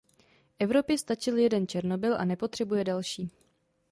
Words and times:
Evropě 0.59 0.97
stačil 0.97 1.37
jeden 1.37 1.67
Černobyl 1.67 2.17
a 2.21 2.25
nepotřebuje 2.25 2.83
další. 2.83 3.31